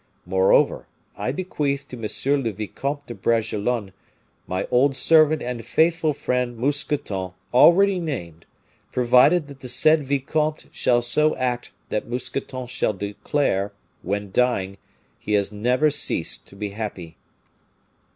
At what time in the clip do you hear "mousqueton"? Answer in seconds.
6.57-7.33, 12.07-12.65